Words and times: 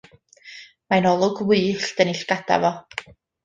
Mae 0.93 1.03
'na 1.03 1.11
olwg 1.17 1.43
wyllt 1.53 2.03
yn 2.07 2.13
'i 2.15 2.19
llgada 2.23 2.61
fo. 2.69 2.77